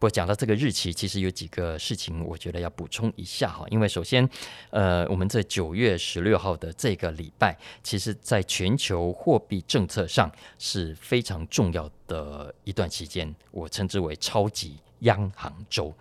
[0.00, 3.66] 不过讲到这个日期，其实有几个事情，我觉得要补充一下哈。
[3.68, 4.26] 因为首先，
[4.70, 15.94] 呃，我们在九月十六号的这个礼拜，其实在全球货币政策上是非常重要的一段期间，我称之为超级央行周。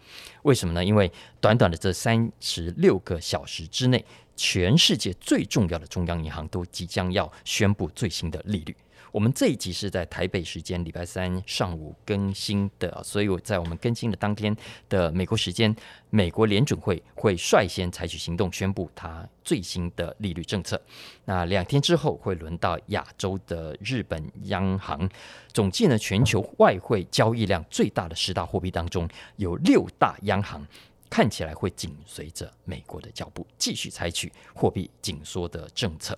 [0.43, 0.85] 为什么呢？
[0.85, 4.05] 因为短短的这三十六个小时之内，
[4.37, 8.73] 全世界最重要的中央银行都即将要宣布最新的利率。
[9.11, 14.55] 我们这一集是在台北时间礼拜三上午更新的，所以我在我们更新的当天
[14.87, 15.75] 的美国时间，
[16.09, 20.79] 美国联准会会率先采取行动，宣布它最新的利率政策。
[21.25, 25.09] 那两天之后会轮到亚洲的日本央行。
[25.51, 30.65] 总计呢，全球外汇交易量最大的十大货币当中，有六大央行。
[31.09, 36.17] 看起来会紧随着美国的脚步，继续采取货币紧缩的政策。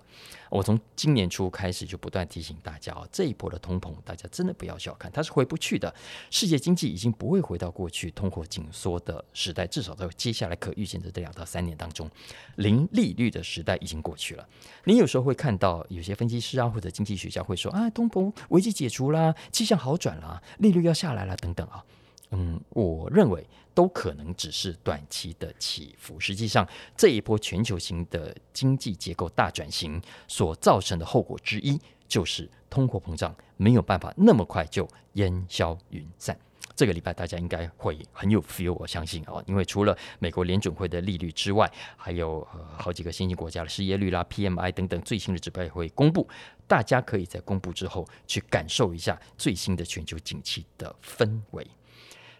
[0.49, 5.93] 我从今年初开始就不断提醒大家哦，这一波的通膨，大家真的不要小看，它是回不去的。
[6.29, 12.09] 世界经济已经不会回到过去通货紧缩的时代，至少在接下来可预见的这两到三年当中，
[12.57, 14.45] 零利率的时代已经过去了。
[14.83, 21.85] 你有时候会看到有些分析师啊，或者经济学家会说啊，通膨危机解除啦，气象好转啦，利率要下来了等等啊。
[22.31, 23.47] 嗯，我认为。
[23.73, 26.19] 都可能只是短期的起伏。
[26.19, 36.37] 实际上，这一波全球型的经济结构大转型所造成的后果之一，就是通货膨胀没有办法那么快就烟消云散。
[36.73, 46.27] 这个礼拜大家应该会很有 feel，我相信啊，因为除了美国联准会的利率之外，还有呃好几个新兴国家的失业率啦、PMI 等等最新的指标也会公布。
[46.67, 51.67] 大家可以在公布之后去感受一下最新的全球景气的氛围。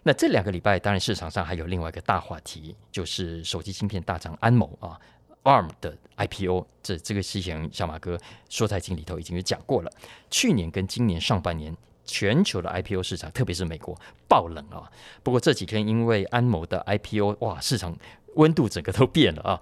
[0.04, 4.98] 那这两个礼拜，当然市场上还有另外一个大话题，就是手机芯片大厂安谋啊
[5.44, 6.66] ，ARM 的 IPO。
[6.82, 9.92] 这这个事情，小马哥说财经里头已经有讲过了。
[10.28, 13.96] 去年跟今年上半年，全球的 IPO 市场，特别是美国
[14.28, 14.90] 爆冷啊。
[15.22, 17.96] 不过这几天因为安谋的 IPO，哇，市场
[18.34, 19.60] 温度整个都变了啊。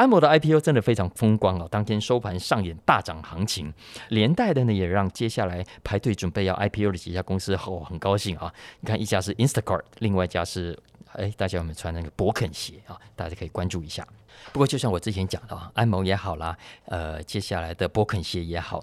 [0.00, 1.68] 安某的 IPO 真的非常风光啊！
[1.70, 3.70] 当天收盘上演大涨行情，
[4.08, 8.50] 连带的呢也让接下来排队准备要 IPO 的几家公司哦很高兴啊！
[8.80, 10.74] 你看一家是 Instacart，另外一家是
[11.12, 12.96] 哎大家有没有穿那个博肯鞋啊？
[13.14, 14.02] 大家可以关注一下。
[14.54, 18.82] 不过就像我之前讲的啊，安谋也好啦，呃接下来的博肯鞋也好，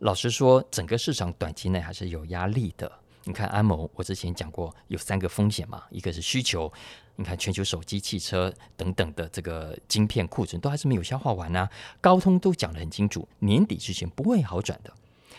[0.00, 2.99] 老实说整个市场短期内还是有压力的。
[3.24, 6.72] 你看安谋，我之前讲过有三个风险嘛，一个是需求。
[7.16, 11.68] 你看，全球手机、汽车等等的这个晶片库存都还是没有消化完啊。
[12.00, 14.90] 高通都讲得很清楚，年底之前不会好转的。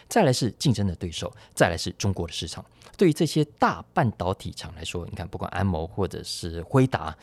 [0.07, 2.63] 再来是竞争的对手，再来是中国的市场。
[2.97, 7.17] 对于这些大半导体厂来说，你看，不管安谋或者是辉达，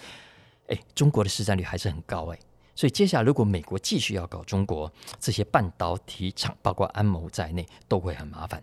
[0.66, 2.38] 哎，中国的市占率还是很高哎。
[2.74, 8.60] 所以接下来如果美国继续要搞中国，这些半导体厂，包括安谋在内，都会很麻烦。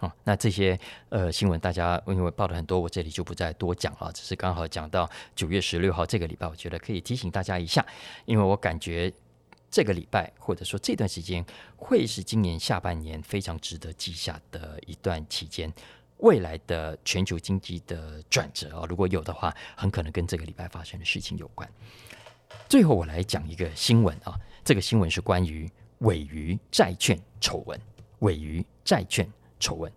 [0.00, 0.78] 哦，那这些
[1.08, 4.10] 呃新闻大家因为报的很多，我这里就不再多讲了。
[4.12, 7.84] 只是刚好讲到九月十六号这个礼拜，我觉得可以提醒大家一下，
[8.24, 9.12] 因为我感觉
[9.70, 11.44] 这个礼拜或者说这段时间
[11.76, 15.72] 会是今年下半年非常值得记下的一段期间。
[16.18, 21.68] 未来的全球经济的转折啊，如果有的话，很可能跟这个礼拜发生的事情有关。
[22.68, 27.78] 最后我来讲一个新闻啊，这个新闻是关于尾鱼债券丑闻，
[28.20, 29.28] 尾鱼债券。
[29.58, 29.92] 丑闻。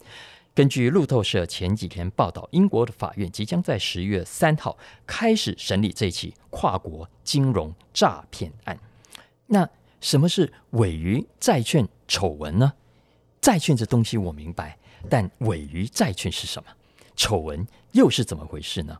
[0.53, 8.79] 根据路透社前几天报道，英国的法院即将在十月三号开始审理这起跨国金融诈骗案。
[9.45, 9.69] 那
[10.01, 12.73] 什么是伪鱼债券丑闻呢？
[13.39, 14.77] 债券这东西我明白，
[15.09, 16.69] 但伪鱼债券是什么？
[17.15, 18.97] 丑闻又是怎么回事呢？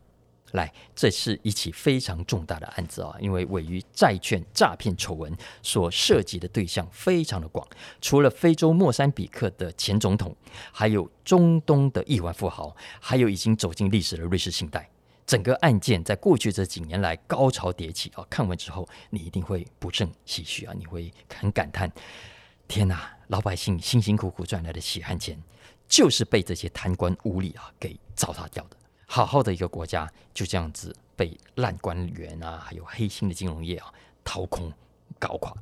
[0.52, 3.14] 来，这是一起非常重大的案子啊！
[3.20, 7.66] 因为位于债券诈骗丑闻所涉及的对象非常的广，
[8.00, 10.34] 除了非洲莫桑比克的前总统，
[10.72, 14.88] 还有中东的亿万富豪，还有已经走进历史的瑞士信贷。
[15.26, 18.24] 整个案件在过去这几年来高潮迭起啊！
[18.30, 20.72] 看完之后，你一定会不胜唏嘘啊！
[20.74, 21.92] 你会很感叹：
[22.66, 25.38] 天哪，老百姓辛辛苦苦赚来的血汗钱，
[25.86, 28.77] 就是被这些贪官污吏啊给糟蹋掉的。
[29.10, 33.92] 好好的一个国家就这样子被烂官员啊，还有黑心的金融业啊
[34.22, 34.70] 掏空
[35.18, 35.52] 搞垮。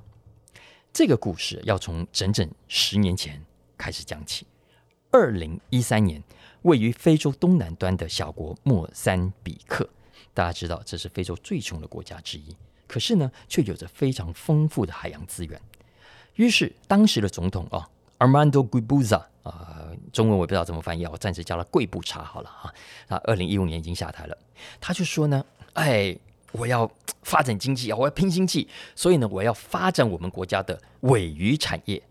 [0.92, 3.40] 这个故事要从整整十年前
[3.78, 4.44] 开始讲起。
[5.12, 6.20] 二零一三年，
[6.62, 9.88] 位于非洲东南端的小国莫桑比克，
[10.34, 12.54] 大家知道这是非洲最穷的国家之一，
[12.88, 15.58] 可是呢，却有着非常丰富的海洋资源。
[16.34, 19.85] 于是当时的总统啊，Armando Guebuza 啊，
[20.16, 22.72] 中文我不知道怎么翻译，我暂时叫他贵部查好了哈。
[23.06, 24.38] 那二零一五年已经下台了，
[24.80, 26.16] 他就说呢，哎，
[26.52, 26.90] 我要
[27.22, 32.02] 发展经济啊，我要拼经济，所以呢，我要发展我们国家的尾鱼产业。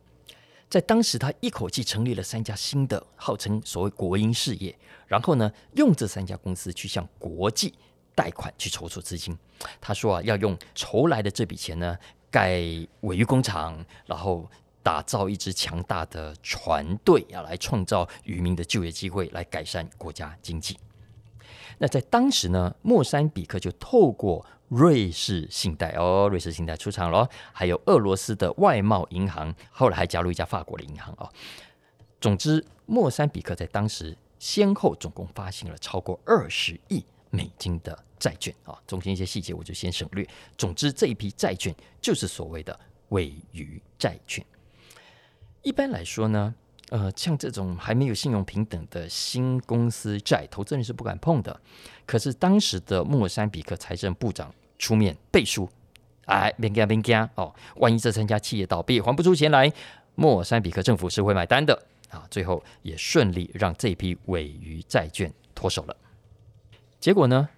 [0.69, 7.73] 在当时，他一口气成立了三家新的，号称所谓国营事业，然后呢，用这三家公司去向国际
[8.13, 9.35] 贷款去筹措资金。
[9.81, 11.97] 他说啊，要用筹来的这笔钱呢，
[12.29, 12.59] 盖
[13.01, 14.47] 尾鱼工厂，然后
[14.85, 20.77] 打造一支强大的船队，要来创造渔民的就业机会，来改善国家经济。
[21.79, 31.27] 那在当时呢，莫桑比克就透过瑞士信贷哦，瑞士信贷出场了，还有俄罗斯的外贸银行，后来还加入一家法国的银行哦。
[32.21, 40.23] 总之，莫桑比克在当时先后总共发行了超过二十亿美金的债券啊，中间一些细节我就先省略。
[40.55, 44.45] 总之，这一批债券就是所谓的尾鱼债券。
[45.65, 46.53] 一般来说呢。
[46.89, 51.59] 呃，像这种还没有信用平等的新公司债，投资人是不敢碰的。
[52.05, 55.67] 可是当时的莫桑比克财政部长出面背书，
[56.25, 59.73] 哎，别加别加哦，万一这三家企业倒闭还不出钱来，
[60.13, 61.73] 莫桑比克政府是会买单的
[62.11, 62.23] 啊。
[62.29, 65.97] 最后也顺利让这批鮪鱼债券脱手了。
[66.99, 67.49] 结果呢？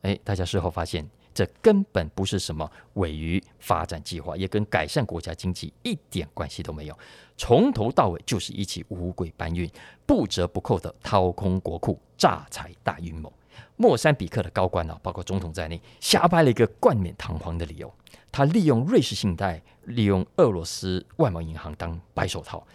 [0.00, 1.06] 哎，大家事后发现。
[1.40, 6.98] 这根本不是什么鮪鱼发展计划，也跟改善国家经济一点关系都没有。
[7.34, 9.66] 从头到尾就是一起五鬼搬运、
[10.04, 13.32] 不折不扣的掏空国库、诈财大阴谋。
[13.76, 17.90] 莫桑比克的高官啊，包括总统在内，瞎掰了一个冠冕堂皇的理由。
[18.30, 22.66] 他利用瑞士信贷、利用俄罗斯外贸银行当白手套，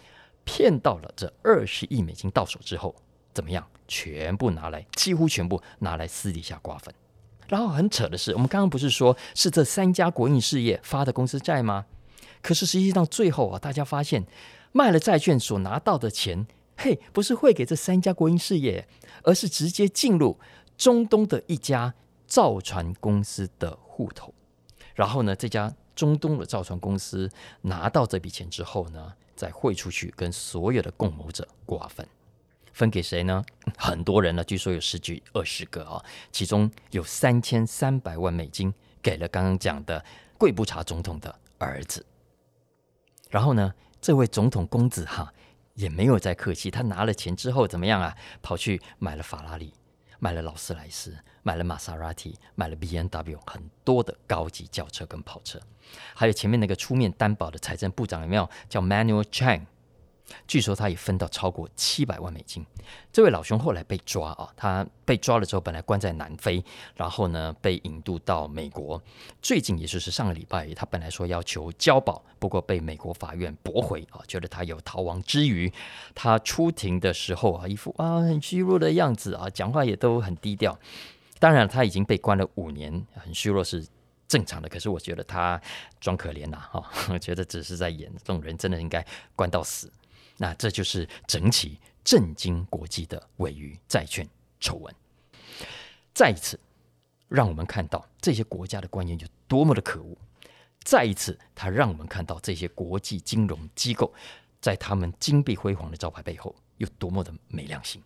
[0.44, 2.92] 骗到了这二十亿美金到手之后，
[3.32, 3.64] 怎么样？
[3.86, 6.92] 全部拿来，几乎全部拿来私底下瓜分。
[7.48, 11.86] 然后很扯的是，我们刚刚不是说是这三家国营事业发的公司债吗？
[12.42, 14.24] 可是实际上最后啊，大家发现
[14.72, 18.86] 卖了债券所拿到的钱，嘿，不是汇给这三家国营事业，
[19.22, 20.38] 而是直接进入
[20.76, 21.94] 中东的一家
[22.26, 24.32] 造船公司的户头。
[24.94, 27.30] 然后呢，这家中东的造船公司
[27.62, 32.06] 拿到这笔钱之后呢，再汇出去跟所有的共谋者瓜分。
[32.76, 33.42] 分给谁呢？
[33.78, 40.04] 很多人呢，据说有十几、二十个啊，其中有三千三百万美金给了刚刚讲的
[40.36, 42.04] 贵布查总统的儿子。
[43.30, 45.32] 然后呢，这位总统公子哈
[45.72, 48.14] 也没有再客气，他拿了钱之后怎么样啊？
[48.42, 49.72] 跑去买了法拉利，
[50.18, 55.58] 买了劳斯莱斯，买了玛莎拉蒂，买了 BMW，很多的高级轿车跟跑车。
[56.14, 58.46] 还有前面那个出面担保的财政部长有没有？
[58.68, 59.62] 叫 Manuel Chang。
[60.46, 62.64] 据说他也分到超过七百万美金。
[63.12, 69.00] 这位老兄后来被抓啊，他被抓了之后，本来关在南非，然后呢被引渡到美国。
[69.40, 75.72] 最近也就是上个礼拜，他本来说要求交保，不过被美国法院驳回啊，觉得他有逃亡之余。
[76.14, 80.78] 他出庭的时候啊，一副啊很虚弱的样子啊，讲话也都很低调。
[81.38, 83.86] 当然他已经被关了五年，很虚弱是
[84.26, 84.68] 正常的。
[84.68, 85.60] 可是我觉得他
[86.00, 89.90] 装可怜呐，哈， 我觉得只是在演，这种人真的应该关到死。
[90.36, 94.28] 那这就是整起震惊国际的鮪鱼债券
[94.60, 94.94] 丑闻，
[96.14, 96.58] 再一次
[97.28, 100.16] 让我们看到这些国家的官员有多么的可恶。
[100.84, 104.14] 再一次，他让我们看到这些国际金融机构
[104.60, 108.00] 在他们金碧辉煌的招牌背后有多么的没良心。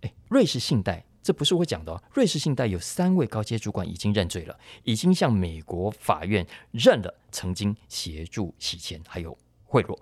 [0.00, 2.02] 诶，瑞士信贷，这不是我讲的哦。
[2.14, 9.98] 瑞士信贷有三位高阶主管已经认罪了，已经向美国法院认了曾经协助洗钱还有贿赂。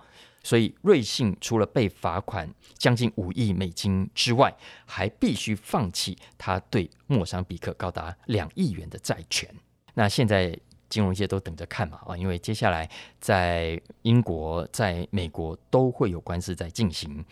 [0.46, 9.52] 所以，瑞幸除了被罚款将近五亿美金之外，还必须放弃他对莫桑比克高达两亿元的债权。
[9.94, 10.56] 那现在
[10.88, 12.88] 金融界都等着看嘛啊，因为接下来
[13.20, 17.24] 在英国、在美国都会有官司在进行。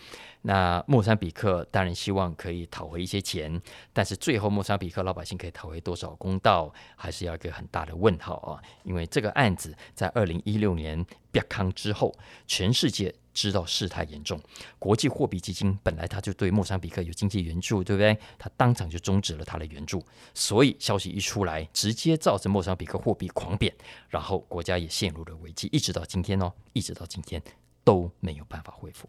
[0.42, 3.60] 那莫桑比克当然希望可以讨回一些钱，
[3.92, 8.62] 但是最后莫桑比克老百姓可以讨回多少公道，还是要一个很大的问号啊！
[8.82, 11.04] 因为这个案子在二零一六年。
[11.34, 12.14] 别康之后，
[12.46, 14.40] 全世界知道事态严重。
[14.78, 18.16] 国际货币基金本来他就对莫桑比克有经济援助，对不对？
[18.38, 20.02] 他当场就终止了他的援助。
[20.32, 23.74] 所以消息一出来，直接造成莫桑比克货币狂贬，
[24.08, 27.42] 然后国家也陷入了危机，一直到今天哦，一直到今天
[27.82, 29.08] 都没有办法恢复。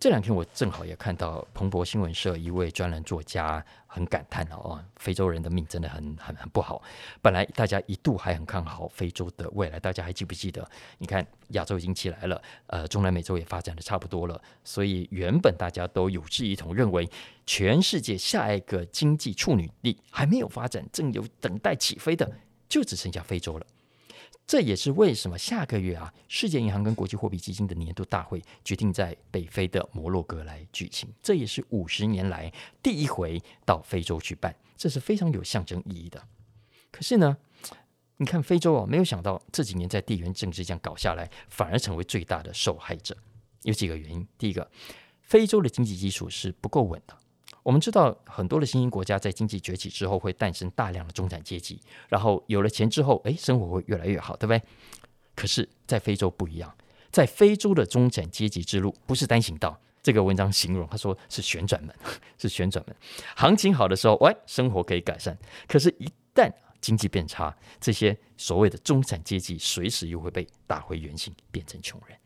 [0.00, 6.80] 这两天我正好也看到彭博新闻社一位专栏作家很感叹哦，非洲人的命真的很很很不好。
[7.20, 10.64] 本来大家一度还很看好非洲的未来，大家还记不记得？
[10.98, 17.10] 你看亚洲已经起来了，呃，中南美洲也发展的差不多了，所以原本大家都有志一同，认为
[17.44, 22.30] 全世界下一个经济处女地还没有发展，正有等待起飞的，
[22.68, 23.66] 就只剩下非洲了。
[24.46, 31.06] 这也是为什么下个月啊，世界银行跟国际货币基金的年度大会决定在北非的摩洛哥来举行。
[31.22, 32.50] 这也是五十年来
[32.82, 36.22] 第一回到非洲去办，这是非常有象征意义的。
[36.90, 37.36] 可是呢，
[38.16, 43.14] 你看非洲啊，没有想到这几年在地缘政治这样搞下来，反而成为最大的受害者。
[43.64, 44.70] 有几个原因，第一个，
[45.20, 47.14] 非洲的经济基础是不够稳的。
[47.68, 54.62] 我们知道很多的新兴国家在经济崛起之后会诞生大量的中产阶级，然后有了钱之后，哎，生活会越来越好，对不对？
[55.36, 56.74] 可是，在非洲不一样，
[57.10, 59.78] 在非洲的中产阶级之路不是单行道。
[60.02, 61.94] 这个文章形容他说是旋转门，
[62.40, 62.96] 是旋转门。
[63.36, 65.34] 行情好的时候，喂，生活可以改善；
[65.66, 66.50] 可是，一旦
[66.80, 72.16] 经济变差，这些所谓的中产阶级随时又会被打回原形，变成穷人。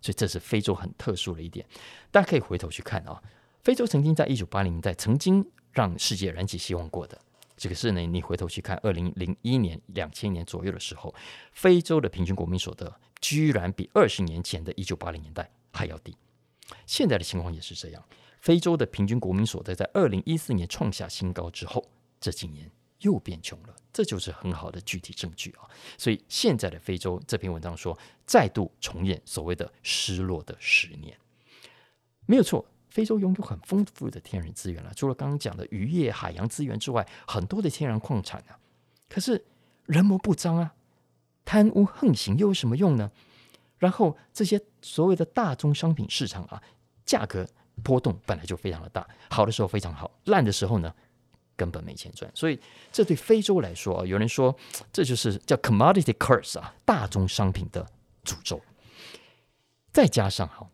[0.00, 1.66] 所以，这是非洲很特殊的一点。
[2.12, 3.20] 大家可以回头去看啊。
[3.62, 7.16] 非洲曾经在一九八零年代曾经让世界燃起希望过的，
[7.56, 11.14] 这个是呢，你回头去看二零零一年、两千年左右的时候，
[11.52, 16.16] 非洲的平均国民所得居然比二十年前的一九八零年代还要低。
[16.86, 18.02] 现在的情况也是这样，
[18.40, 21.88] 非洲的平均国民所得在二零一四年创下新高之后，
[22.20, 22.68] 这几年
[23.02, 25.70] 又变穷了，这就是很好的具体证据啊。
[25.96, 27.96] 所以现在的非洲这篇文章说，
[28.26, 31.16] 再度重演所谓的失落的十年，
[32.26, 32.66] 没有错。
[32.92, 38.58] 非洲拥有很丰富的天然资源了，除了刚刚讲的渔业、海洋资源之外，很多的天然矿产啊。
[39.08, 39.42] 可是
[39.86, 40.74] 人模不张啊，
[41.42, 43.10] 贪污横行又有什么用呢？
[43.78, 46.62] 然后这些所谓的大宗商品市场啊，
[47.06, 47.48] 价格
[47.82, 50.94] 波动本来就非常的大，好的时候非常好，烂的时候呢，
[51.56, 52.30] 根本没钱赚。
[52.34, 52.60] 所以
[52.92, 54.54] 这对非洲来说，有人说
[54.92, 57.86] 这就是叫 commodity curse 啊，大宗商品的
[58.22, 58.60] 诅咒。
[59.90, 60.68] 再加上哈。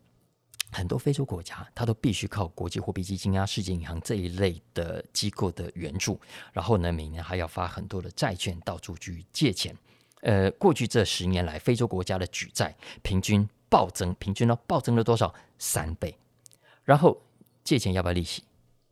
[0.71, 6.21] 很多非洲国家，它都必须靠国际货币基金啊、世界银行这一类的机构的援助，
[6.53, 9.75] 然后呢，每年还要发很多的债券到处去借钱。
[10.21, 15.35] 呃，过去这十年来，非洲国家的举债平均暴增，平均呢暴增了多少？
[15.59, 16.17] 三倍。
[16.85, 17.21] 然后
[17.65, 18.45] 借钱要不要利息？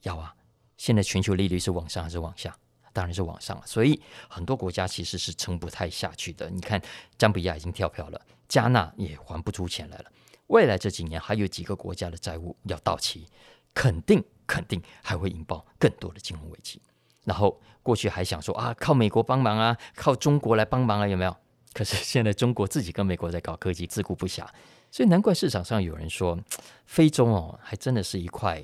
[0.03, 0.35] 要啊。
[0.77, 2.57] 现在全球利率是往上还是往下？
[2.93, 3.67] 当然是往上了。
[3.67, 6.49] 所以很多国家其实是撑不太下去的。
[6.49, 6.81] 你看，
[7.19, 10.13] 加比亚已经跳票了，加纳也还不出钱来了。
[10.49, 13.27] 未来这几年还有几个国家的债务要到期，
[13.75, 16.81] 肯定肯定还会引爆更多的金融危机。
[17.25, 21.37] 然后过去还想说啊，靠美国帮忙啊，靠中国来帮忙啊，有没有？
[21.75, 24.47] 可是现在中国自己跟美国在搞科技，自顾不暇，
[24.91, 26.39] 所以难怪市场上有人说，
[26.87, 28.63] 非洲哦，还真的是一块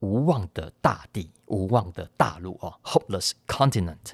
[0.00, 4.12] 无望的大地，无望的大陆哦，hopeless continent。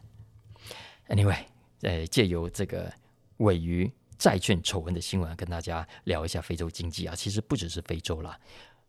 [1.09, 1.47] Anyway，
[1.81, 2.93] 呃，借由这个
[3.39, 3.91] 鮪鱼。
[4.23, 7.13] 债券丑闻的新闻，跟大家聊一下非洲经济啊。
[7.13, 8.39] 其实不只是非洲啦，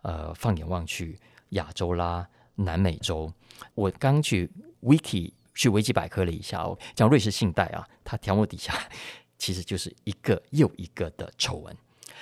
[0.04, 1.20] 呃，放眼望去，
[1.50, 3.34] 亚洲啦、南美洲，
[3.74, 4.48] 我刚去
[4.84, 8.80] Wiki 去维基百科了一下哦，讲瑞士信贷啊，它条目底下
[9.40, 11.76] 其实就是一个又一个的丑闻，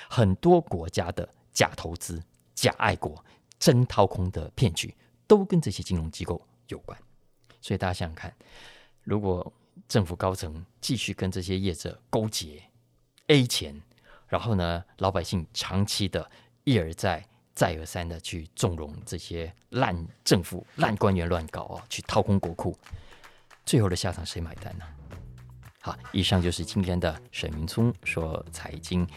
[0.09, 2.23] 很多国家的假投资、
[2.55, 3.21] 假爱国、
[3.59, 4.95] 真掏空的骗局，
[5.27, 6.97] 都跟这些金融机构有关。
[7.59, 8.33] 所以大家想想看，
[9.03, 9.51] 如果
[9.89, 12.63] 政府高层继续跟这些业者勾结
[13.31, 13.81] ，A 钱，
[14.27, 16.29] 然后呢，老百姓长期的
[16.65, 17.25] 一而再、
[17.55, 22.77] 再而三的去纵容这些烂政府、烂官员乱搞啊，去掏空国库，
[23.65, 24.85] 最后的下场谁买单呢？
[25.79, 29.07] 好，以上就是今天的沈云聪说财经，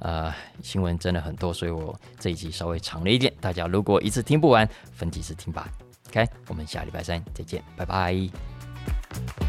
[0.00, 5.68] 呃，新闻真的很多，所以我这一集稍微长了一点，大家如果一次听不完，分几次听吧。
[6.08, 9.47] OK，我们下礼拜三再见，拜拜。